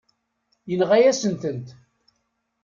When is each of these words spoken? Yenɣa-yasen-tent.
Yenɣa-yasen-tent. 0.69 1.67